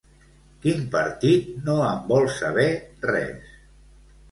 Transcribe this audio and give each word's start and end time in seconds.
Quin 0.63 0.79
partit 0.95 1.51
no 1.67 1.77
en 1.89 2.01
vol 2.09 2.27
saber 2.39 2.67
res? 3.13 3.55